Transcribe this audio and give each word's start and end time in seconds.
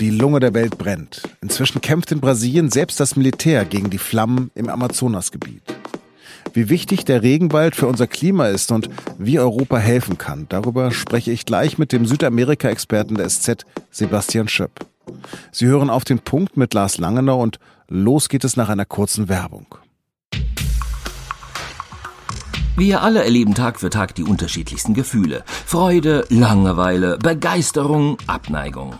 Die 0.00 0.08
Lunge 0.08 0.40
der 0.40 0.54
Welt 0.54 0.78
brennt. 0.78 1.28
Inzwischen 1.42 1.82
kämpft 1.82 2.10
in 2.10 2.20
Brasilien 2.20 2.70
selbst 2.70 2.98
das 3.00 3.16
Militär 3.16 3.66
gegen 3.66 3.90
die 3.90 3.98
Flammen 3.98 4.50
im 4.54 4.70
Amazonasgebiet. 4.70 5.62
Wie 6.54 6.70
wichtig 6.70 7.04
der 7.04 7.22
Regenwald 7.22 7.76
für 7.76 7.86
unser 7.86 8.06
Klima 8.06 8.46
ist 8.46 8.72
und 8.72 8.88
wie 9.18 9.38
Europa 9.38 9.76
helfen 9.76 10.16
kann, 10.16 10.46
darüber 10.48 10.90
spreche 10.90 11.32
ich 11.32 11.44
gleich 11.44 11.76
mit 11.76 11.92
dem 11.92 12.06
Südamerika-Experten 12.06 13.16
der 13.16 13.28
SZ, 13.28 13.66
Sebastian 13.90 14.48
Schöpp. 14.48 14.86
Sie 15.52 15.66
hören 15.66 15.90
auf 15.90 16.04
den 16.04 16.20
Punkt 16.20 16.56
mit 16.56 16.72
Lars 16.72 16.96
Langenau 16.96 17.38
und 17.42 17.58
los 17.88 18.30
geht 18.30 18.44
es 18.44 18.56
nach 18.56 18.70
einer 18.70 18.86
kurzen 18.86 19.28
Werbung. 19.28 19.66
Wir 22.74 23.02
alle 23.02 23.22
erleben 23.22 23.54
Tag 23.54 23.78
für 23.78 23.90
Tag 23.90 24.14
die 24.14 24.22
unterschiedlichsten 24.22 24.94
Gefühle. 24.94 25.44
Freude, 25.66 26.24
Langeweile, 26.30 27.18
Begeisterung, 27.18 28.16
Abneigung. 28.26 28.94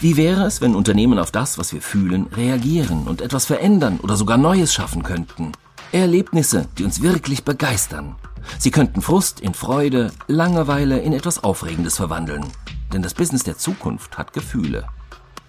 Wie 0.00 0.16
wäre 0.16 0.44
es, 0.44 0.60
wenn 0.60 0.74
Unternehmen 0.74 1.18
auf 1.18 1.30
das, 1.30 1.58
was 1.58 1.72
wir 1.72 1.82
fühlen, 1.82 2.26
reagieren 2.36 3.06
und 3.06 3.20
etwas 3.20 3.46
verändern 3.46 3.98
oder 4.02 4.16
sogar 4.16 4.38
Neues 4.38 4.72
schaffen 4.74 5.02
könnten? 5.02 5.52
Erlebnisse, 5.92 6.68
die 6.78 6.84
uns 6.84 7.02
wirklich 7.02 7.44
begeistern. 7.44 8.16
Sie 8.58 8.70
könnten 8.70 9.02
Frust 9.02 9.40
in 9.40 9.54
Freude, 9.54 10.12
Langeweile 10.28 10.98
in 10.98 11.12
etwas 11.12 11.42
Aufregendes 11.42 11.96
verwandeln. 11.96 12.44
Denn 12.92 13.02
das 13.02 13.14
Business 13.14 13.42
der 13.42 13.56
Zukunft 13.56 14.18
hat 14.18 14.32
Gefühle. 14.32 14.86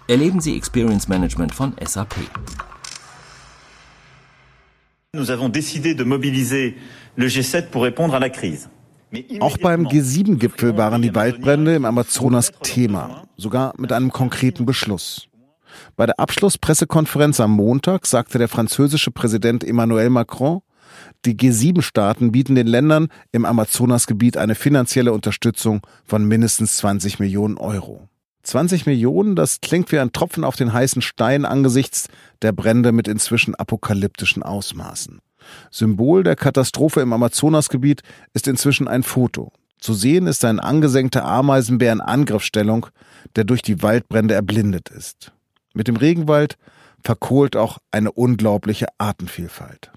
Erleben 0.08 0.40
Sie 0.40 0.56
Experience 0.56 1.08
Management 1.08 1.54
von 1.54 1.74
SAP. 1.84 2.14
Nous 5.14 5.30
avons 5.30 5.48
décidé 5.48 5.94
de 5.94 6.04
mobiliser 6.04 6.76
le 7.16 7.26
G7 7.26 7.70
pour 7.70 7.82
répondre 7.82 8.14
à 8.14 8.20
la 8.20 8.30
crise. 8.30 8.68
Auch 9.40 9.56
beim 9.56 9.86
G7-Gipfel 9.86 10.76
waren 10.76 11.00
die 11.00 11.14
Waldbrände 11.14 11.74
im 11.74 11.86
Amazonas 11.86 12.52
Thema, 12.62 13.22
sogar 13.38 13.72
mit 13.78 13.92
einem 13.92 14.12
konkreten 14.12 14.66
Beschluss. 14.66 15.28
Bei 15.96 16.06
der 16.06 16.18
Abschlusspressekonferenz 16.18 17.40
am 17.40 17.52
Montag 17.52 18.06
sagte 18.06 18.38
der 18.38 18.48
französische 18.48 19.10
Präsident 19.10 19.64
Emmanuel 19.64 20.10
Macron, 20.10 20.60
die 21.24 21.34
G7-Staaten 21.34 22.32
bieten 22.32 22.54
den 22.54 22.66
Ländern 22.66 23.08
im 23.32 23.44
Amazonasgebiet 23.44 24.36
eine 24.36 24.54
finanzielle 24.54 25.12
Unterstützung 25.12 25.86
von 26.04 26.24
mindestens 26.24 26.78
20 26.78 27.18
Millionen 27.18 27.58
Euro. 27.58 28.08
20 28.42 28.86
Millionen, 28.86 29.36
das 29.36 29.60
klingt 29.60 29.92
wie 29.92 29.98
ein 29.98 30.12
Tropfen 30.12 30.44
auf 30.44 30.56
den 30.56 30.72
heißen 30.72 31.02
Stein 31.02 31.44
angesichts 31.44 32.08
der 32.40 32.52
Brände 32.52 32.92
mit 32.92 33.06
inzwischen 33.06 33.54
apokalyptischen 33.54 34.42
Ausmaßen. 34.42 35.20
Symbol 35.70 36.22
der 36.22 36.36
Katastrophe 36.36 37.00
im 37.00 37.12
Amazonasgebiet 37.12 38.02
ist 38.32 38.48
inzwischen 38.48 38.88
ein 38.88 39.02
Foto. 39.02 39.52
Zu 39.78 39.94
sehen 39.94 40.26
ist 40.26 40.44
ein 40.44 40.60
angesenkter 40.60 41.24
Ameisenbär 41.24 41.92
in 41.92 42.00
Angriffsstellung, 42.00 42.86
der 43.36 43.44
durch 43.44 43.62
die 43.62 43.82
Waldbrände 43.82 44.34
erblindet 44.34 44.88
ist. 44.88 45.32
Mit 45.74 45.88
dem 45.88 45.96
Regenwald 45.96 46.56
verkohlt 47.02 47.56
auch 47.56 47.78
eine 47.90 48.10
unglaubliche 48.10 48.86
Artenvielfalt. 48.98 49.92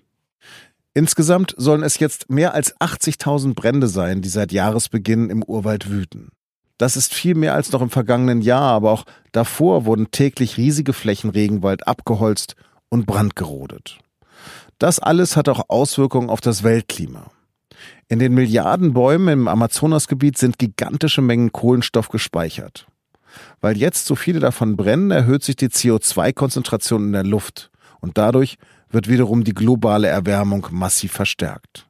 Insgesamt 0.93 1.55
sollen 1.57 1.83
es 1.83 1.99
jetzt 1.99 2.29
mehr 2.29 2.53
als 2.53 2.75
80.000 2.79 3.55
Brände 3.55 3.87
sein, 3.87 4.21
die 4.21 4.29
seit 4.29 4.51
Jahresbeginn 4.51 5.29
im 5.29 5.41
Urwald 5.41 5.89
wüten. 5.89 6.31
Das 6.77 6.97
ist 6.97 7.13
viel 7.13 7.35
mehr 7.35 7.53
als 7.53 7.71
noch 7.71 7.81
im 7.81 7.89
vergangenen 7.89 8.41
Jahr, 8.41 8.73
aber 8.73 8.91
auch 8.91 9.05
davor 9.31 9.85
wurden 9.85 10.11
täglich 10.11 10.57
riesige 10.57 10.93
Flächen 10.93 11.29
Regenwald 11.29 11.87
abgeholzt 11.87 12.55
und 12.89 13.05
brandgerodet. 13.05 13.99
Das 14.79 14.99
alles 14.99 15.37
hat 15.37 15.47
auch 15.47 15.69
Auswirkungen 15.69 16.29
auf 16.29 16.41
das 16.41 16.63
Weltklima. 16.63 17.31
In 18.07 18.19
den 18.19 18.33
Milliarden 18.33 18.93
Bäumen 18.93 19.27
im 19.29 19.47
Amazonasgebiet 19.47 20.37
sind 20.37 20.59
gigantische 20.59 21.21
Mengen 21.21 21.51
Kohlenstoff 21.51 22.09
gespeichert. 22.09 22.87
Weil 23.61 23.77
jetzt 23.77 24.05
so 24.05 24.15
viele 24.15 24.39
davon 24.39 24.75
brennen, 24.75 25.11
erhöht 25.11 25.43
sich 25.43 25.55
die 25.55 25.69
CO2-Konzentration 25.69 27.05
in 27.05 27.13
der 27.13 27.23
Luft 27.23 27.71
und 27.99 28.17
dadurch 28.17 28.57
wird 28.89 29.07
wiederum 29.07 29.43
die 29.43 29.53
globale 29.53 30.07
Erwärmung 30.07 30.67
massiv 30.71 31.13
verstärkt. 31.13 31.87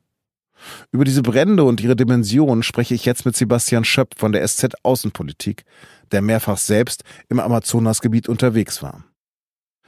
Über 0.92 1.06
diese 1.06 1.24
Brände 1.24 1.64
und 1.64 1.82
ihre 1.82 1.96
Dimension 1.96 2.62
spreche 2.62 2.94
ich 2.94 3.06
jetzt 3.06 3.26
mit 3.26 3.36
Sebastian 3.36 3.84
Schöpp 3.84 4.14
von 4.18 4.32
der 4.32 4.48
SZ 4.48 4.76
Außenpolitik, 4.84 5.64
der 6.12 6.22
mehrfach 6.22 6.58
selbst 6.58 7.04
im 7.30 7.40
Amazonasgebiet 7.40 8.30
unterwegs 8.30 8.84
war. 8.84 9.04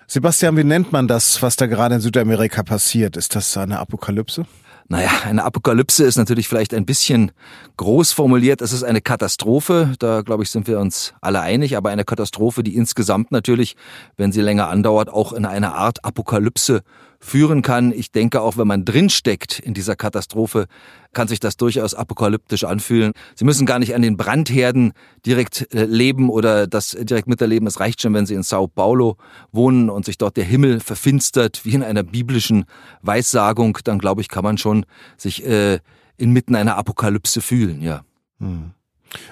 Sebastian, 0.07 0.57
wie 0.57 0.63
nennt 0.63 0.91
man 0.91 1.07
das, 1.07 1.41
was 1.41 1.55
da 1.55 1.65
gerade 1.65 1.95
in 1.95 2.01
Südamerika 2.01 2.63
passiert? 2.63 3.17
Ist 3.17 3.35
das 3.35 3.55
eine 3.57 3.79
Apokalypse? 3.79 4.45
Naja, 4.89 5.09
eine 5.25 5.43
Apokalypse 5.43 6.03
ist 6.03 6.17
natürlich 6.17 6.47
vielleicht 6.47 6.73
ein 6.73 6.85
bisschen 6.85 7.31
groß 7.77 8.11
formuliert. 8.11 8.61
Es 8.61 8.73
ist 8.73 8.83
eine 8.83 9.01
Katastrophe. 9.01 9.93
Da, 9.99 10.21
glaube 10.21 10.43
ich, 10.43 10.49
sind 10.49 10.67
wir 10.67 10.79
uns 10.79 11.13
alle 11.21 11.41
einig. 11.41 11.77
Aber 11.77 11.89
eine 11.89 12.03
Katastrophe, 12.03 12.63
die 12.63 12.75
insgesamt 12.75 13.31
natürlich, 13.31 13.75
wenn 14.17 14.31
sie 14.31 14.41
länger 14.41 14.69
andauert, 14.69 15.09
auch 15.09 15.33
in 15.33 15.45
eine 15.45 15.73
Art 15.73 16.03
Apokalypse 16.03 16.81
führen 17.23 17.61
kann. 17.61 17.91
Ich 17.91 18.11
denke 18.11 18.41
auch, 18.41 18.57
wenn 18.57 18.67
man 18.67 18.85
drinsteckt 18.85 19.59
in 19.59 19.73
dieser 19.73 19.95
Katastrophe, 19.95 20.67
kann 21.13 21.27
sich 21.27 21.39
das 21.39 21.57
durchaus 21.57 21.93
apokalyptisch 21.93 22.63
anfühlen. 22.65 23.13
Sie 23.35 23.45
müssen 23.45 23.65
gar 23.65 23.79
nicht 23.79 23.95
an 23.95 24.01
den 24.01 24.17
Brandherden 24.17 24.93
direkt 25.25 25.73
äh, 25.73 25.85
leben 25.85 26.29
oder 26.29 26.67
das 26.67 26.97
direkt 26.99 27.27
miterleben. 27.27 27.67
Es 27.67 27.79
reicht 27.79 28.01
schon, 28.01 28.13
wenn 28.13 28.25
Sie 28.25 28.33
in 28.33 28.43
Sao 28.43 28.67
Paulo 28.67 29.17
wohnen 29.51 29.89
und 29.89 30.05
sich 30.05 30.17
dort 30.17 30.37
der 30.37 30.43
Himmel 30.43 30.79
verfinstert, 30.79 31.63
wie 31.63 31.73
in 31.73 31.83
einer 31.83 32.03
biblischen 32.03 32.65
Weissagung. 33.01 33.77
Dann 33.83 33.99
glaube 33.99 34.21
ich, 34.21 34.27
kann 34.27 34.43
man 34.43 34.57
schon 34.57 34.85
sich 35.17 35.45
äh, 35.45 35.79
inmitten 36.17 36.55
einer 36.55 36.77
Apokalypse 36.77 37.41
fühlen, 37.41 37.81
ja. 37.81 38.01
Hm. 38.39 38.71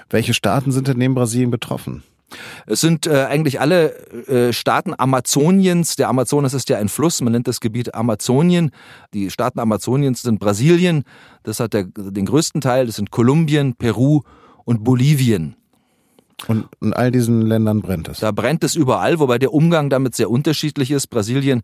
Welche 0.08 0.32
Staaten 0.32 0.72
sind 0.72 0.88
denn 0.88 0.98
neben 0.98 1.14
Brasilien 1.14 1.50
betroffen? 1.50 2.02
Es 2.66 2.80
sind 2.80 3.06
äh, 3.06 3.24
eigentlich 3.24 3.60
alle 3.60 3.94
äh, 4.26 4.52
Staaten 4.52 4.94
Amazoniens. 4.96 5.96
Der 5.96 6.08
Amazonas 6.08 6.54
ist 6.54 6.68
ja 6.68 6.78
ein 6.78 6.88
Fluss, 6.88 7.20
man 7.20 7.32
nennt 7.32 7.48
das 7.48 7.60
Gebiet 7.60 7.94
Amazonien. 7.94 8.70
Die 9.14 9.30
Staaten 9.30 9.60
Amazoniens 9.60 10.22
sind 10.22 10.40
Brasilien, 10.40 11.04
das 11.42 11.60
hat 11.60 11.72
der, 11.72 11.84
den 11.84 12.26
größten 12.26 12.60
Teil, 12.60 12.86
das 12.86 12.96
sind 12.96 13.10
Kolumbien, 13.10 13.74
Peru 13.74 14.22
und 14.64 14.84
Bolivien. 14.84 15.56
Und 16.48 16.66
in 16.80 16.92
all 16.92 17.10
diesen 17.10 17.42
Ländern 17.42 17.82
brennt 17.82 18.08
es. 18.08 18.20
Da 18.20 18.32
brennt 18.32 18.64
es 18.64 18.74
überall, 18.74 19.18
wobei 19.18 19.38
der 19.38 19.52
Umgang 19.52 19.90
damit 19.90 20.14
sehr 20.14 20.30
unterschiedlich 20.30 20.90
ist. 20.90 21.08
Brasilien 21.08 21.62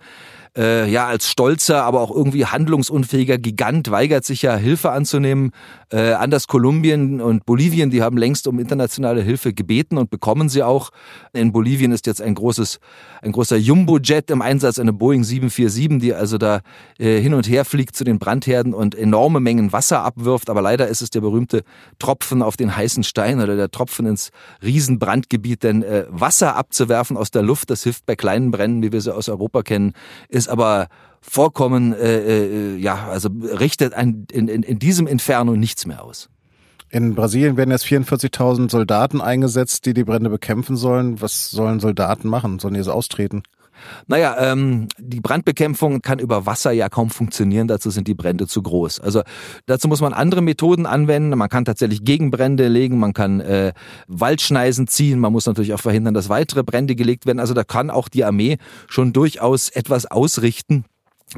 äh, 0.56 0.90
ja 0.90 1.06
als 1.06 1.30
stolzer, 1.30 1.84
aber 1.84 2.00
auch 2.00 2.10
irgendwie 2.10 2.46
handlungsunfähiger 2.46 3.38
Gigant 3.38 3.90
weigert 3.90 4.24
sich 4.24 4.42
ja 4.42 4.56
Hilfe 4.56 4.90
anzunehmen. 4.90 5.52
Äh, 5.90 6.12
anders 6.12 6.46
Kolumbien 6.46 7.20
und 7.20 7.46
Bolivien, 7.46 7.90
die 7.90 8.02
haben 8.02 8.16
längst 8.16 8.46
um 8.46 8.58
internationale 8.58 9.22
Hilfe 9.22 9.52
gebeten 9.52 9.98
und 9.98 10.10
bekommen 10.10 10.48
sie 10.48 10.62
auch. 10.62 10.90
In 11.32 11.52
Bolivien 11.52 11.92
ist 11.92 12.06
jetzt 12.06 12.20
ein 12.20 12.34
großes, 12.34 12.80
ein 13.22 13.32
großer 13.32 13.56
Jumbo-Jet 13.56 14.30
im 14.30 14.42
Einsatz, 14.42 14.78
eine 14.78 14.92
Boeing 14.92 15.24
747, 15.24 16.00
die 16.00 16.14
also 16.14 16.38
da 16.38 16.60
äh, 16.98 17.20
hin 17.20 17.34
und 17.34 17.48
her 17.48 17.64
fliegt 17.64 17.96
zu 17.96 18.04
den 18.04 18.18
Brandherden 18.18 18.74
und 18.74 18.94
enorme 18.94 19.40
Mengen 19.40 19.72
Wasser 19.72 20.02
abwirft. 20.02 20.50
Aber 20.50 20.62
leider 20.62 20.88
ist 20.88 21.02
es 21.02 21.10
der 21.10 21.20
berühmte 21.20 21.62
Tropfen 21.98 22.42
auf 22.42 22.56
den 22.56 22.76
heißen 22.76 23.04
Stein 23.04 23.40
oder 23.40 23.56
der 23.56 23.70
Tropfen 23.70 24.06
ins 24.06 24.30
Riesenbrandgebiet. 24.68 25.62
Denn 25.64 25.82
äh, 25.82 26.04
Wasser 26.08 26.54
abzuwerfen 26.56 27.16
aus 27.16 27.30
der 27.30 27.42
Luft, 27.42 27.70
das 27.70 27.82
hilft 27.82 28.06
bei 28.06 28.14
kleinen 28.14 28.50
Bränden, 28.50 28.82
wie 28.82 28.92
wir 28.92 29.00
sie 29.00 29.14
aus 29.14 29.28
Europa 29.28 29.62
kennen, 29.62 29.94
ist 30.28 30.48
aber 30.48 30.88
vollkommen, 31.20 31.92
äh, 31.92 32.18
äh, 32.18 32.76
ja, 32.76 33.08
also 33.08 33.28
richtet 33.58 33.94
ein, 33.94 34.26
in, 34.30 34.48
in, 34.48 34.62
in 34.62 34.78
diesem 34.78 35.06
Inferno 35.06 35.56
nichts 35.56 35.86
mehr 35.86 36.04
aus. 36.04 36.28
In 36.90 37.14
Brasilien 37.14 37.56
werden 37.56 37.70
jetzt 37.70 37.84
44.000 37.84 38.70
Soldaten 38.70 39.20
eingesetzt, 39.20 39.84
die 39.84 39.92
die 39.92 40.04
Brände 40.04 40.30
bekämpfen 40.30 40.76
sollen. 40.76 41.20
Was 41.20 41.50
sollen 41.50 41.80
Soldaten 41.80 42.28
machen? 42.28 42.58
Sollen 42.58 42.74
die 42.74 42.80
jetzt 42.80 42.88
austreten? 42.88 43.42
Naja, 44.06 44.36
ähm, 44.38 44.88
die 44.98 45.20
Brandbekämpfung 45.20 46.02
kann 46.02 46.18
über 46.18 46.46
Wasser 46.46 46.72
ja 46.72 46.88
kaum 46.88 47.10
funktionieren, 47.10 47.68
dazu 47.68 47.90
sind 47.90 48.08
die 48.08 48.14
Brände 48.14 48.46
zu 48.46 48.62
groß. 48.62 49.00
Also 49.00 49.22
dazu 49.66 49.88
muss 49.88 50.00
man 50.00 50.12
andere 50.12 50.42
Methoden 50.42 50.86
anwenden. 50.86 51.36
Man 51.36 51.48
kann 51.48 51.64
tatsächlich 51.64 52.04
Gegenbrände 52.04 52.68
legen, 52.68 52.98
man 52.98 53.12
kann 53.12 53.40
äh, 53.40 53.72
Waldschneisen 54.06 54.86
ziehen, 54.86 55.18
man 55.18 55.32
muss 55.32 55.46
natürlich 55.46 55.74
auch 55.74 55.80
verhindern, 55.80 56.14
dass 56.14 56.28
weitere 56.28 56.62
Brände 56.62 56.94
gelegt 56.94 57.26
werden. 57.26 57.40
Also 57.40 57.54
da 57.54 57.64
kann 57.64 57.90
auch 57.90 58.08
die 58.08 58.24
Armee 58.24 58.58
schon 58.88 59.12
durchaus 59.12 59.68
etwas 59.68 60.06
ausrichten 60.06 60.84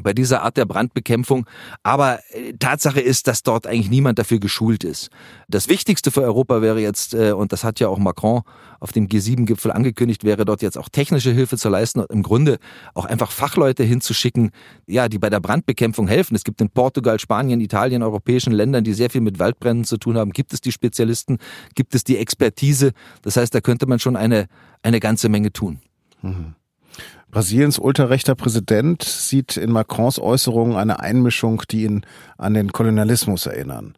bei 0.03 0.13
dieser 0.13 0.43
Art 0.43 0.57
der 0.57 0.65
Brandbekämpfung. 0.65 1.45
Aber 1.83 2.19
äh, 2.29 2.53
Tatsache 2.53 3.01
ist, 3.01 3.27
dass 3.27 3.43
dort 3.43 3.67
eigentlich 3.67 3.89
niemand 3.89 4.19
dafür 4.19 4.39
geschult 4.39 4.83
ist. 4.83 5.09
Das 5.47 5.67
Wichtigste 5.67 6.11
für 6.11 6.21
Europa 6.21 6.61
wäre 6.61 6.79
jetzt, 6.79 7.13
äh, 7.13 7.31
und 7.31 7.51
das 7.51 7.63
hat 7.63 7.79
ja 7.79 7.87
auch 7.87 7.97
Macron 7.99 8.41
auf 8.79 8.91
dem 8.91 9.07
G7-Gipfel 9.07 9.71
angekündigt, 9.71 10.23
wäre 10.23 10.43
dort 10.43 10.61
jetzt 10.61 10.77
auch 10.77 10.89
technische 10.89 11.31
Hilfe 11.31 11.57
zu 11.57 11.69
leisten 11.69 11.99
und 11.99 12.09
im 12.09 12.23
Grunde 12.23 12.57
auch 12.93 13.05
einfach 13.05 13.31
Fachleute 13.31 13.83
hinzuschicken, 13.83 14.51
ja, 14.87 15.07
die 15.07 15.19
bei 15.19 15.29
der 15.29 15.39
Brandbekämpfung 15.39 16.07
helfen. 16.07 16.35
Es 16.35 16.43
gibt 16.43 16.61
in 16.61 16.69
Portugal, 16.69 17.19
Spanien, 17.19 17.61
Italien, 17.61 18.01
europäischen 18.01 18.53
Ländern, 18.53 18.83
die 18.83 18.93
sehr 18.93 19.09
viel 19.09 19.21
mit 19.21 19.39
Waldbränden 19.39 19.85
zu 19.85 19.97
tun 19.97 20.17
haben, 20.17 20.31
gibt 20.31 20.53
es 20.53 20.61
die 20.61 20.71
Spezialisten, 20.71 21.37
gibt 21.75 21.93
es 21.95 22.03
die 22.03 22.17
Expertise. 22.17 22.91
Das 23.21 23.37
heißt, 23.37 23.53
da 23.53 23.61
könnte 23.61 23.85
man 23.85 23.99
schon 23.99 24.15
eine, 24.15 24.47
eine 24.81 24.99
ganze 24.99 25.29
Menge 25.29 25.51
tun. 25.51 25.79
Mhm. 26.21 26.55
Brasiliens 27.31 27.79
ultrarechter 27.79 28.35
Präsident 28.35 29.03
sieht 29.03 29.55
in 29.55 29.71
Macrons 29.71 30.19
Äußerungen 30.19 30.75
eine 30.75 30.99
Einmischung, 30.99 31.63
die 31.71 31.83
ihn 31.83 32.05
an 32.37 32.53
den 32.53 32.71
Kolonialismus 32.73 33.45
erinnern. 33.45 33.95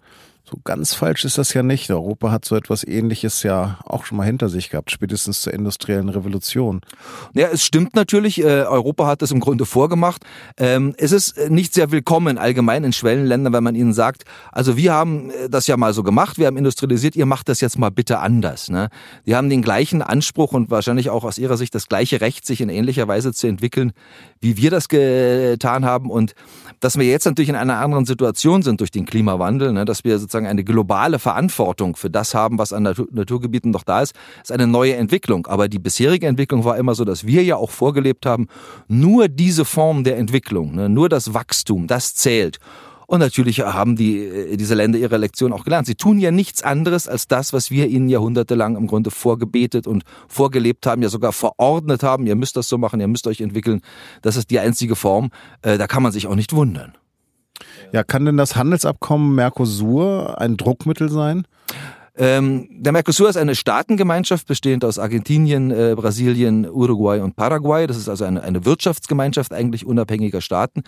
So 0.53 0.59
ganz 0.63 0.93
falsch 0.93 1.25
ist 1.25 1.39
das 1.39 1.55
ja 1.55 1.63
nicht. 1.63 1.89
Europa 1.89 2.29
hat 2.29 2.45
so 2.45 2.55
etwas 2.55 2.83
ähnliches 2.83 3.41
ja 3.41 3.79
auch 3.85 4.05
schon 4.05 4.19
mal 4.19 4.25
hinter 4.25 4.49
sich 4.49 4.69
gehabt, 4.69 4.91
spätestens 4.91 5.41
zur 5.41 5.51
industriellen 5.51 6.09
Revolution. 6.09 6.81
Ja, 7.33 7.47
es 7.47 7.63
stimmt 7.63 7.95
natürlich. 7.95 8.39
Äh, 8.39 8.65
Europa 8.65 9.07
hat 9.07 9.23
das 9.23 9.31
im 9.31 9.39
Grunde 9.39 9.65
vorgemacht. 9.65 10.23
Ähm, 10.57 10.93
es 10.99 11.11
ist 11.11 11.49
nicht 11.49 11.73
sehr 11.73 11.89
willkommen 11.89 12.37
allgemein 12.37 12.83
in 12.83 12.93
Schwellenländern, 12.93 13.51
wenn 13.51 13.63
man 13.63 13.73
ihnen 13.73 13.93
sagt, 13.93 14.25
also 14.51 14.77
wir 14.77 14.93
haben 14.93 15.31
äh, 15.31 15.49
das 15.49 15.65
ja 15.65 15.75
mal 15.75 15.91
so 15.91 16.03
gemacht, 16.03 16.37
wir 16.37 16.45
haben 16.45 16.57
industrialisiert, 16.57 17.15
ihr 17.15 17.25
macht 17.25 17.49
das 17.49 17.59
jetzt 17.59 17.79
mal 17.79 17.89
bitte 17.89 18.19
anders. 18.19 18.69
Ne? 18.69 18.89
Die 19.25 19.35
haben 19.35 19.49
den 19.49 19.63
gleichen 19.63 20.03
Anspruch 20.03 20.53
und 20.53 20.69
wahrscheinlich 20.69 21.09
auch 21.09 21.23
aus 21.23 21.39
ihrer 21.39 21.57
Sicht 21.57 21.73
das 21.73 21.89
gleiche 21.89 22.21
Recht, 22.21 22.45
sich 22.45 22.61
in 22.61 22.69
ähnlicher 22.69 23.07
Weise 23.07 23.33
zu 23.33 23.47
entwickeln, 23.47 23.91
wie 24.39 24.55
wir 24.57 24.69
das 24.69 24.87
getan 24.87 25.83
haben. 25.83 26.11
Und 26.11 26.35
dass 26.79 26.95
wir 26.99 27.05
jetzt 27.05 27.25
natürlich 27.25 27.49
in 27.49 27.55
einer 27.55 27.77
anderen 27.77 28.05
Situation 28.05 28.61
sind 28.61 28.81
durch 28.81 28.91
den 28.91 29.07
Klimawandel, 29.07 29.73
ne, 29.73 29.85
dass 29.85 30.03
wir 30.03 30.19
sozusagen 30.19 30.42
eine 30.45 30.63
globale 30.63 31.19
Verantwortung 31.19 31.95
für 31.95 32.09
das 32.09 32.33
haben, 32.33 32.57
was 32.57 32.73
an 32.73 32.83
Natur 32.83 33.07
Naturgebieten 33.11 33.71
noch 33.71 33.83
da 33.83 34.01
ist, 34.01 34.13
ist 34.41 34.51
eine 34.51 34.67
neue 34.67 34.95
Entwicklung. 34.95 35.47
Aber 35.47 35.67
die 35.67 35.79
bisherige 35.79 36.27
Entwicklung 36.27 36.63
war 36.63 36.77
immer 36.77 36.95
so, 36.95 37.05
dass 37.05 37.25
wir 37.25 37.43
ja 37.43 37.55
auch 37.55 37.71
vorgelebt 37.71 38.25
haben, 38.25 38.47
nur 38.87 39.27
diese 39.27 39.65
Form 39.65 40.03
der 40.03 40.17
Entwicklung, 40.17 40.75
ne, 40.75 40.89
nur 40.89 41.09
das 41.09 41.33
Wachstum, 41.33 41.87
das 41.87 42.15
zählt. 42.15 42.59
Und 43.07 43.19
natürlich 43.19 43.59
haben 43.59 43.95
die, 43.95 44.19
äh, 44.19 44.57
diese 44.57 44.75
Länder 44.75 44.97
ihre 44.97 45.17
Lektion 45.17 45.53
auch 45.53 45.65
gelernt. 45.65 45.87
Sie 45.87 45.95
tun 45.95 46.19
ja 46.19 46.31
nichts 46.31 46.63
anderes 46.63 47.07
als 47.07 47.27
das, 47.27 47.53
was 47.53 47.69
wir 47.69 47.87
ihnen 47.87 48.09
jahrhundertelang 48.09 48.75
im 48.75 48.87
Grunde 48.87 49.11
vorgebetet 49.11 49.87
und 49.87 50.03
vorgelebt 50.27 50.85
haben, 50.85 51.01
ja 51.01 51.09
sogar 51.09 51.33
verordnet 51.33 52.03
haben. 52.03 52.25
Ihr 52.25 52.35
müsst 52.35 52.57
das 52.57 52.69
so 52.69 52.77
machen, 52.77 52.99
ihr 52.99 53.07
müsst 53.07 53.27
euch 53.27 53.41
entwickeln. 53.41 53.81
Das 54.21 54.35
ist 54.35 54.49
die 54.49 54.59
einzige 54.59 54.95
Form. 54.95 55.29
Äh, 55.61 55.77
da 55.77 55.87
kann 55.87 56.03
man 56.03 56.11
sich 56.11 56.27
auch 56.27 56.35
nicht 56.35 56.53
wundern. 56.53 56.93
Ja, 57.93 58.03
kann 58.03 58.25
denn 58.25 58.37
das 58.37 58.55
Handelsabkommen 58.55 59.35
Mercosur 59.35 60.41
ein 60.41 60.57
Druckmittel 60.57 61.11
sein? 61.11 61.45
Ähm, 62.15 62.67
der 62.69 62.91
Mercosur 62.91 63.27
ist 63.27 63.37
eine 63.37 63.55
Staatengemeinschaft 63.55 64.45
bestehend 64.45 64.85
aus 64.85 64.99
Argentinien, 64.99 65.71
äh, 65.71 65.95
Brasilien, 65.95 66.69
Uruguay 66.69 67.21
und 67.21 67.35
Paraguay. 67.35 67.87
Das 67.87 67.97
ist 67.97 68.07
also 68.07 68.23
eine, 68.23 68.43
eine 68.43 68.65
Wirtschaftsgemeinschaft 68.65 69.51
eigentlich 69.51 69.87
unabhängiger 69.87 70.39
Staaten. 70.39 70.83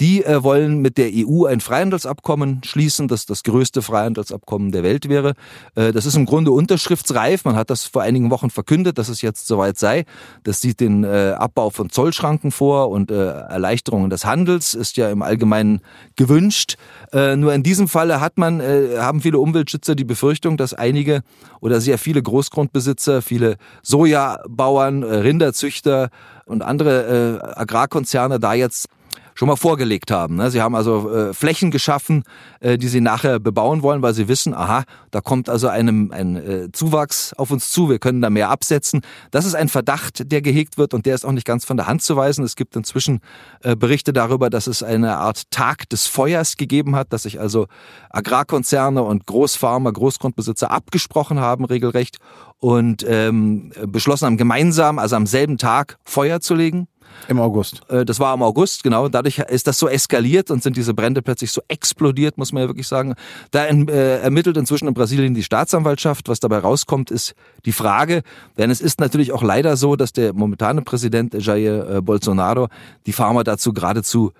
Die 0.00 0.24
äh, 0.24 0.42
wollen 0.42 0.78
mit 0.78 0.98
der 0.98 1.10
EU 1.14 1.44
ein 1.44 1.60
Freihandelsabkommen 1.60 2.62
schließen, 2.64 3.06
das 3.06 3.24
das 3.24 3.44
größte 3.44 3.82
Freihandelsabkommen 3.82 4.72
der 4.72 4.82
Welt 4.82 5.08
wäre. 5.08 5.34
Äh, 5.76 5.92
das 5.92 6.06
ist 6.06 6.16
im 6.16 6.26
Grunde 6.26 6.50
unterschriftsreif. 6.50 7.44
Man 7.44 7.54
hat 7.54 7.70
das 7.70 7.84
vor 7.84 8.02
einigen 8.02 8.32
Wochen 8.32 8.50
verkündet, 8.50 8.98
dass 8.98 9.08
es 9.08 9.22
jetzt 9.22 9.46
soweit 9.46 9.78
sei. 9.78 10.04
Das 10.42 10.60
sieht 10.60 10.80
den 10.80 11.04
äh, 11.04 11.36
Abbau 11.38 11.70
von 11.70 11.90
Zollschranken 11.90 12.50
vor 12.50 12.90
und 12.90 13.12
äh, 13.12 13.14
Erleichterungen 13.14 14.10
des 14.10 14.24
Handels 14.24 14.74
ist 14.74 14.96
ja 14.96 15.08
im 15.08 15.22
Allgemeinen 15.22 15.82
gewünscht. 16.16 16.78
Äh, 17.12 17.36
nur 17.36 17.54
in 17.54 17.62
diesem 17.62 17.86
Falle 17.86 18.20
hat 18.20 18.38
man, 18.38 18.60
haben 18.64 19.20
viele 19.20 19.38
Umweltschützer 19.38 19.94
die 19.94 20.04
Befürchtung, 20.04 20.56
dass 20.64 20.74
einige 20.74 21.22
oder 21.60 21.80
sehr 21.80 21.98
viele 21.98 22.22
Großgrundbesitzer, 22.22 23.20
viele 23.20 23.56
Sojabauern, 23.82 25.02
äh, 25.02 25.14
Rinderzüchter 25.16 26.08
und 26.46 26.62
andere 26.62 27.40
äh, 27.42 27.60
Agrarkonzerne 27.60 28.40
da 28.40 28.54
jetzt 28.54 28.88
schon 29.34 29.48
mal 29.48 29.56
vorgelegt 29.56 30.10
haben. 30.10 30.36
Ne? 30.36 30.50
Sie 30.50 30.62
haben 30.62 30.74
also 30.74 31.10
äh, 31.10 31.34
Flächen 31.34 31.70
geschaffen, 31.70 32.24
äh, 32.60 32.78
die 32.78 32.88
sie 32.88 33.00
nachher 33.00 33.40
bebauen 33.40 33.82
wollen, 33.82 34.02
weil 34.02 34.14
sie 34.14 34.28
wissen, 34.28 34.54
aha, 34.54 34.84
da 35.10 35.20
kommt 35.20 35.48
also 35.48 35.68
einem 35.68 36.10
ein 36.12 36.36
äh, 36.36 36.72
Zuwachs 36.72 37.32
auf 37.34 37.50
uns 37.50 37.70
zu, 37.70 37.90
wir 37.90 37.98
können 37.98 38.22
da 38.22 38.30
mehr 38.30 38.50
absetzen. 38.50 39.02
Das 39.30 39.44
ist 39.44 39.54
ein 39.54 39.68
Verdacht, 39.68 40.30
der 40.30 40.42
gehegt 40.42 40.78
wird 40.78 40.94
und 40.94 41.06
der 41.06 41.14
ist 41.14 41.24
auch 41.24 41.32
nicht 41.32 41.46
ganz 41.46 41.64
von 41.64 41.76
der 41.76 41.86
Hand 41.86 42.02
zu 42.02 42.16
weisen. 42.16 42.44
Es 42.44 42.56
gibt 42.56 42.76
inzwischen 42.76 43.20
Berichte 43.62 44.12
darüber, 44.12 44.50
dass 44.50 44.66
es 44.66 44.82
eine 44.82 45.16
Art 45.16 45.50
Tag 45.50 45.88
des 45.88 46.06
Feuers 46.06 46.56
gegeben 46.56 46.96
hat, 46.96 47.12
dass 47.12 47.22
sich 47.22 47.40
also 47.40 47.66
Agrarkonzerne 48.10 49.02
und 49.02 49.26
Großfarmer, 49.26 49.92
Großgrundbesitzer 49.92 50.70
abgesprochen 50.70 51.40
haben, 51.40 51.64
regelrecht, 51.64 52.18
und 52.58 53.04
ähm, 53.06 53.72
beschlossen 53.86 54.26
haben, 54.26 54.36
gemeinsam, 54.36 54.98
also 54.98 55.16
am 55.16 55.26
selben 55.26 55.58
Tag 55.58 55.98
Feuer 56.04 56.40
zu 56.40 56.54
legen 56.54 56.88
im 57.28 57.40
August. 57.40 57.82
Äh, 57.88 58.04
das 58.04 58.20
war 58.20 58.34
im 58.34 58.42
August, 58.42 58.82
genau. 58.82 59.08
Dadurch 59.08 59.38
ist 59.38 59.66
das 59.66 59.78
so 59.78 59.88
eskaliert 59.88 60.50
und 60.50 60.62
sind 60.62 60.76
diese 60.76 60.94
Brände 60.94 61.22
plötzlich 61.22 61.52
so 61.52 61.62
explodiert, 61.68 62.38
muss 62.38 62.52
man 62.52 62.62
ja 62.62 62.68
wirklich 62.68 62.88
sagen. 62.88 63.14
Da 63.50 63.66
äh, 63.66 64.20
ermittelt 64.20 64.56
inzwischen 64.56 64.88
in 64.88 64.94
Brasilien 64.94 65.34
die 65.34 65.42
Staatsanwaltschaft. 65.42 66.28
Was 66.28 66.40
dabei 66.40 66.58
rauskommt, 66.58 67.10
ist 67.10 67.34
die 67.64 67.72
Frage, 67.72 68.22
denn 68.58 68.70
es 68.70 68.80
ist 68.80 69.00
natürlich 69.00 69.32
auch 69.32 69.42
leider 69.42 69.76
so, 69.76 69.96
dass 69.96 70.12
der 70.12 70.32
momentane 70.32 70.82
Präsident 70.82 71.34
Jair 71.34 71.88
äh, 71.88 72.00
Bolsonaro 72.00 72.68
die 73.06 73.12
Farmer 73.12 73.44
dazu 73.44 73.72
geradezu 73.72 74.32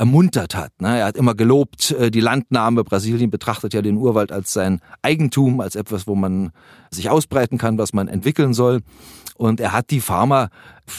ermuntert 0.00 0.54
hat. 0.54 0.72
Ne? 0.80 0.98
Er 0.98 1.04
hat 1.04 1.16
immer 1.18 1.34
gelobt, 1.34 1.94
die 2.08 2.20
Landnahme. 2.20 2.84
Brasilien 2.84 3.30
betrachtet 3.30 3.74
ja 3.74 3.82
den 3.82 3.98
Urwald 3.98 4.32
als 4.32 4.50
sein 4.52 4.80
Eigentum, 5.02 5.60
als 5.60 5.76
etwas, 5.76 6.06
wo 6.06 6.14
man 6.14 6.52
sich 6.90 7.10
ausbreiten 7.10 7.58
kann, 7.58 7.76
was 7.76 7.92
man 7.92 8.08
entwickeln 8.08 8.54
soll. 8.54 8.80
Und 9.36 9.60
er 9.60 9.72
hat 9.72 9.90
die 9.90 10.00
Pharma, 10.00 10.48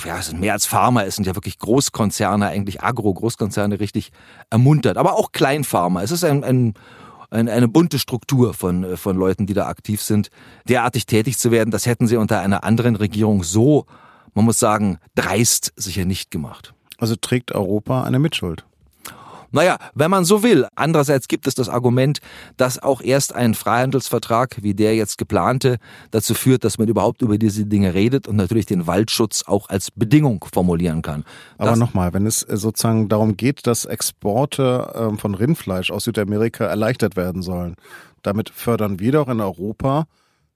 ja, 0.05 0.19
es 0.19 0.27
sind 0.27 0.39
mehr 0.39 0.53
als 0.53 0.67
Pharma, 0.67 1.03
es 1.03 1.15
sind 1.15 1.25
ja 1.25 1.35
wirklich 1.35 1.57
Großkonzerne, 1.57 2.47
eigentlich 2.47 2.83
Agro-Großkonzerne 2.83 3.79
richtig 3.79 4.11
ermuntert. 4.51 4.97
Aber 4.97 5.15
auch 5.15 5.31
Kleinpharma. 5.31 6.03
Es 6.03 6.11
ist 6.11 6.23
ein, 6.23 6.43
ein 6.43 6.73
eine, 7.31 7.53
eine 7.53 7.69
bunte 7.69 7.97
Struktur 7.97 8.53
von, 8.53 8.97
von 8.97 9.15
Leuten, 9.15 9.45
die 9.45 9.53
da 9.53 9.67
aktiv 9.67 10.01
sind. 10.01 10.29
Derartig 10.67 11.05
tätig 11.05 11.37
zu 11.37 11.49
werden, 11.49 11.71
das 11.71 11.85
hätten 11.85 12.05
sie 12.05 12.17
unter 12.17 12.41
einer 12.41 12.65
anderen 12.65 12.97
Regierung 12.97 13.43
so, 13.43 13.85
man 14.33 14.43
muss 14.43 14.59
sagen, 14.59 14.99
dreist 15.15 15.71
sicher 15.77 16.03
nicht 16.03 16.29
gemacht. 16.29 16.73
Also 16.97 17.15
trägt 17.15 17.53
Europa 17.53 18.03
eine 18.03 18.19
Mitschuld. 18.19 18.65
Naja, 19.51 19.77
wenn 19.93 20.09
man 20.09 20.25
so 20.25 20.43
will. 20.43 20.67
Andererseits 20.75 21.27
gibt 21.27 21.47
es 21.47 21.55
das 21.55 21.69
Argument, 21.69 22.19
dass 22.57 22.81
auch 22.81 23.01
erst 23.01 23.35
ein 23.35 23.53
Freihandelsvertrag 23.53 24.57
wie 24.61 24.73
der 24.73 24.95
jetzt 24.95 25.17
geplante 25.17 25.77
dazu 26.11 26.33
führt, 26.33 26.63
dass 26.63 26.77
man 26.77 26.87
überhaupt 26.87 27.21
über 27.21 27.37
diese 27.37 27.65
Dinge 27.65 27.93
redet 27.93 28.27
und 28.27 28.35
natürlich 28.35 28.65
den 28.65 28.87
Waldschutz 28.87 29.43
auch 29.45 29.69
als 29.69 29.91
Bedingung 29.91 30.45
formulieren 30.53 31.01
kann. 31.01 31.25
Aber 31.57 31.75
nochmal, 31.75 32.13
wenn 32.13 32.25
es 32.25 32.43
äh, 32.43 32.57
sozusagen 32.57 33.09
darum 33.09 33.37
geht, 33.37 33.67
dass 33.67 33.85
Exporte 33.85 34.91
ähm, 34.95 35.17
von 35.17 35.35
Rindfleisch 35.35 35.91
aus 35.91 36.05
Südamerika 36.05 36.65
erleichtert 36.65 37.15
werden 37.15 37.41
sollen, 37.41 37.75
damit 38.21 38.49
fördern 38.49 38.99
wir 38.99 39.11
doch 39.11 39.27
in 39.27 39.41
Europa 39.41 40.05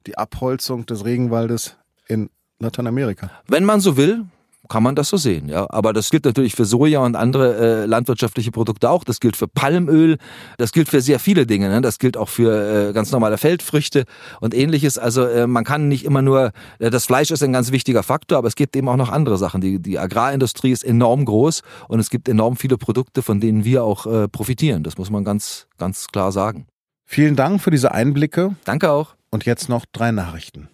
die 0.07 0.17
Abholzung 0.17 0.85
des 0.85 1.03
Regenwaldes 1.03 1.77
in 2.07 2.29
Lateinamerika. 2.59 3.31
Wenn 3.47 3.65
man 3.65 3.81
so 3.81 3.97
will, 3.97 4.25
kann 4.69 4.83
man 4.83 4.95
das 4.95 5.09
so 5.09 5.17
sehen, 5.17 5.49
ja. 5.49 5.65
Aber 5.69 5.93
das 5.93 6.09
gilt 6.09 6.25
natürlich 6.25 6.55
für 6.55 6.65
Soja 6.65 6.99
und 6.99 7.15
andere 7.15 7.83
äh, 7.83 7.85
landwirtschaftliche 7.85 8.51
Produkte 8.51 8.89
auch. 8.89 9.03
Das 9.03 9.19
gilt 9.19 9.35
für 9.35 9.47
Palmöl. 9.47 10.17
Das 10.57 10.71
gilt 10.71 10.89
für 10.89 11.01
sehr 11.01 11.19
viele 11.19 11.45
Dinge. 11.45 11.69
Ne? 11.69 11.81
Das 11.81 11.99
gilt 11.99 12.17
auch 12.17 12.29
für 12.29 12.89
äh, 12.89 12.93
ganz 12.93 13.11
normale 13.11 13.37
Feldfrüchte 13.37 14.05
und 14.41 14.53
ähnliches. 14.53 14.97
Also 14.97 15.25
äh, 15.25 15.47
man 15.47 15.63
kann 15.63 15.87
nicht 15.87 16.05
immer 16.05 16.21
nur, 16.21 16.51
äh, 16.79 16.89
das 16.89 17.05
Fleisch 17.05 17.31
ist 17.31 17.43
ein 17.43 17.53
ganz 17.53 17.71
wichtiger 17.71 18.03
Faktor, 18.03 18.37
aber 18.37 18.47
es 18.47 18.55
gibt 18.55 18.75
eben 18.75 18.89
auch 18.89 18.97
noch 18.97 19.11
andere 19.11 19.37
Sachen. 19.37 19.61
Die, 19.61 19.79
die 19.79 19.99
Agrarindustrie 19.99 20.71
ist 20.71 20.83
enorm 20.83 21.25
groß 21.25 21.61
und 21.87 21.99
es 21.99 22.09
gibt 22.09 22.27
enorm 22.27 22.55
viele 22.55 22.77
Produkte, 22.77 23.21
von 23.21 23.39
denen 23.39 23.63
wir 23.63 23.83
auch 23.83 24.05
äh, 24.05 24.27
profitieren. 24.27 24.83
Das 24.83 24.97
muss 24.97 25.09
man 25.09 25.23
ganz, 25.23 25.67
ganz 25.77 26.07
klar 26.07 26.31
sagen. 26.31 26.67
Vielen 27.05 27.35
Dank 27.35 27.61
für 27.61 27.71
diese 27.71 27.91
Einblicke. 27.91 28.55
Danke 28.65 28.91
auch. 28.91 29.15
Und 29.29 29.45
jetzt 29.45 29.69
noch 29.69 29.85
drei 29.91 30.11
Nachrichten. 30.11 30.69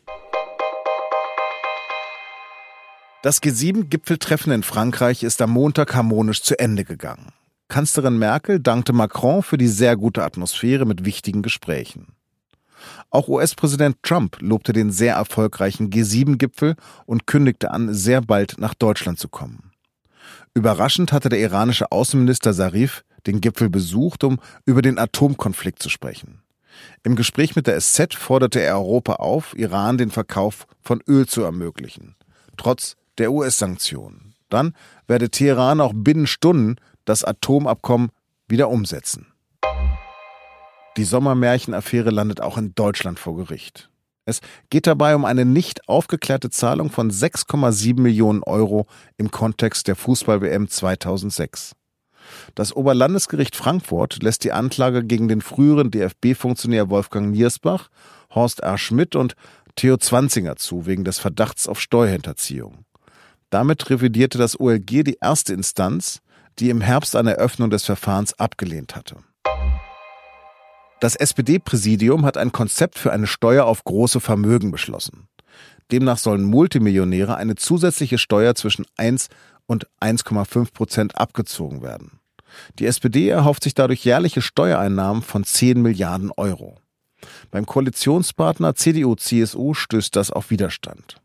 Das 3.23 3.39
G7-Gipfeltreffen 3.43 4.51
in 4.51 4.63
Frankreich 4.63 5.21
ist 5.21 5.43
am 5.43 5.51
Montag 5.51 5.93
harmonisch 5.93 6.41
zu 6.41 6.57
Ende 6.57 6.83
gegangen. 6.83 7.27
Kanzlerin 7.67 8.17
Merkel 8.17 8.59
dankte 8.59 8.93
Macron 8.93 9.43
für 9.43 9.59
die 9.59 9.67
sehr 9.67 9.95
gute 9.95 10.23
Atmosphäre 10.23 10.85
mit 10.87 11.05
wichtigen 11.05 11.43
Gesprächen. 11.43 12.15
Auch 13.11 13.27
US-Präsident 13.27 13.97
Trump 14.01 14.37
lobte 14.41 14.73
den 14.73 14.91
sehr 14.91 15.13
erfolgreichen 15.13 15.91
G7-Gipfel 15.91 16.75
und 17.05 17.27
kündigte 17.27 17.69
an, 17.69 17.93
sehr 17.93 18.21
bald 18.21 18.55
nach 18.57 18.73
Deutschland 18.73 19.19
zu 19.19 19.29
kommen. 19.29 19.71
Überraschend 20.55 21.13
hatte 21.13 21.29
der 21.29 21.41
iranische 21.41 21.91
Außenminister 21.91 22.53
Sarif 22.53 23.03
den 23.27 23.39
Gipfel 23.39 23.69
besucht, 23.69 24.23
um 24.23 24.39
über 24.65 24.81
den 24.81 24.97
Atomkonflikt 24.97 25.79
zu 25.79 25.89
sprechen. 25.89 26.41
Im 27.03 27.15
Gespräch 27.15 27.55
mit 27.55 27.67
der 27.67 27.79
SZ 27.79 28.15
forderte 28.15 28.61
er 28.61 28.77
Europa 28.77 29.13
auf, 29.17 29.55
Iran 29.55 29.99
den 29.99 30.09
Verkauf 30.09 30.65
von 30.81 31.03
Öl 31.07 31.27
zu 31.27 31.43
ermöglichen, 31.43 32.15
trotz 32.57 32.95
der 33.21 33.31
US-Sanktionen. 33.31 34.33
Dann 34.49 34.73
werde 35.07 35.29
Teheran 35.29 35.79
auch 35.79 35.93
binnen 35.95 36.25
Stunden 36.25 36.77
das 37.05 37.23
Atomabkommen 37.23 38.09
wieder 38.47 38.69
umsetzen. 38.69 39.27
Die 40.97 41.03
Sommermärchenaffäre 41.03 42.09
landet 42.09 42.41
auch 42.41 42.57
in 42.57 42.73
Deutschland 42.73 43.19
vor 43.19 43.37
Gericht. 43.37 43.89
Es 44.25 44.41
geht 44.69 44.87
dabei 44.87 45.15
um 45.15 45.23
eine 45.23 45.45
nicht 45.45 45.87
aufgeklärte 45.87 46.49
Zahlung 46.49 46.89
von 46.89 47.11
6,7 47.11 47.99
Millionen 47.99 48.43
Euro 48.43 48.87
im 49.17 49.29
Kontext 49.29 49.87
der 49.87 49.95
Fußball-WM 49.95 50.67
2006. 50.67 51.73
Das 52.55 52.75
Oberlandesgericht 52.75 53.55
Frankfurt 53.55 54.23
lässt 54.23 54.43
die 54.43 54.51
Anklage 54.51 55.03
gegen 55.03 55.27
den 55.27 55.41
früheren 55.41 55.91
DFB-Funktionär 55.91 56.89
Wolfgang 56.89 57.31
Niersbach, 57.31 57.89
Horst 58.33 58.61
R. 58.61 58.77
Schmidt 58.77 59.15
und 59.15 59.35
Theo 59.75 59.97
Zwanzinger 59.97 60.55
zu, 60.55 60.85
wegen 60.85 61.03
des 61.03 61.19
Verdachts 61.19 61.67
auf 61.67 61.79
Steuerhinterziehung. 61.79 62.85
Damit 63.51 63.89
revidierte 63.89 64.37
das 64.37 64.59
OLG 64.59 65.03
die 65.03 65.17
erste 65.21 65.53
Instanz, 65.53 66.21
die 66.57 66.69
im 66.69 66.81
Herbst 66.81 67.15
eine 67.15 67.35
Eröffnung 67.35 67.69
des 67.69 67.85
Verfahrens 67.85 68.33
abgelehnt 68.39 68.95
hatte. 68.95 69.17
Das 71.01 71.15
SPD-Präsidium 71.15 72.25
hat 72.25 72.37
ein 72.37 72.51
Konzept 72.51 72.97
für 72.97 73.11
eine 73.11 73.27
Steuer 73.27 73.65
auf 73.65 73.83
große 73.83 74.19
Vermögen 74.19 74.71
beschlossen. 74.71 75.27
Demnach 75.91 76.17
sollen 76.17 76.43
Multimillionäre 76.43 77.35
eine 77.35 77.55
zusätzliche 77.55 78.17
Steuer 78.17 78.55
zwischen 78.55 78.85
1 78.97 79.27
und 79.65 79.87
1,5 79.99 80.71
Prozent 80.73 81.17
abgezogen 81.17 81.81
werden. 81.81 82.19
Die 82.79 82.85
SPD 82.85 83.27
erhofft 83.27 83.63
sich 83.63 83.73
dadurch 83.73 84.05
jährliche 84.05 84.41
Steuereinnahmen 84.41 85.23
von 85.23 85.43
10 85.43 85.81
Milliarden 85.81 86.31
Euro. 86.37 86.77
Beim 87.49 87.65
Koalitionspartner 87.65 88.75
CDU-CSU 88.75 89.73
stößt 89.73 90.15
das 90.15 90.31
auf 90.31 90.51
Widerstand. 90.51 91.21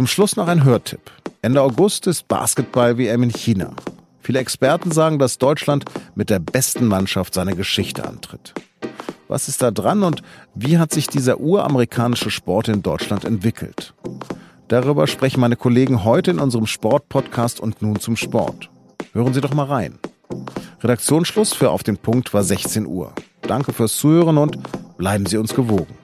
Zum 0.00 0.06
Schluss 0.06 0.34
noch 0.34 0.48
ein 0.48 0.64
Hörtipp. 0.64 1.10
Ende 1.42 1.60
August 1.60 2.06
ist 2.06 2.26
Basketball-WM 2.26 3.22
in 3.22 3.28
China. 3.28 3.74
Viele 4.22 4.38
Experten 4.38 4.92
sagen, 4.92 5.18
dass 5.18 5.36
Deutschland 5.36 5.84
mit 6.14 6.30
der 6.30 6.38
besten 6.38 6.86
Mannschaft 6.86 7.34
seine 7.34 7.54
Geschichte 7.54 8.08
antritt. 8.08 8.54
Was 9.28 9.46
ist 9.48 9.60
da 9.60 9.70
dran 9.70 10.02
und 10.02 10.22
wie 10.54 10.78
hat 10.78 10.90
sich 10.90 11.06
dieser 11.06 11.38
uramerikanische 11.38 12.30
Sport 12.30 12.68
in 12.68 12.82
Deutschland 12.82 13.26
entwickelt? 13.26 13.92
Darüber 14.68 15.06
sprechen 15.06 15.40
meine 15.40 15.56
Kollegen 15.56 16.02
heute 16.02 16.30
in 16.30 16.38
unserem 16.38 16.66
Sportpodcast 16.66 17.60
und 17.60 17.82
nun 17.82 18.00
zum 18.00 18.16
Sport. 18.16 18.70
Hören 19.12 19.34
Sie 19.34 19.42
doch 19.42 19.52
mal 19.52 19.66
rein. 19.66 19.98
Redaktionsschluss 20.80 21.52
für 21.52 21.68
Auf 21.68 21.82
den 21.82 21.98
Punkt 21.98 22.32
war 22.32 22.42
16 22.42 22.86
Uhr. 22.86 23.12
Danke 23.42 23.74
fürs 23.74 23.96
Zuhören 23.96 24.38
und 24.38 24.56
bleiben 24.96 25.26
Sie 25.26 25.36
uns 25.36 25.54
gewogen. 25.54 25.94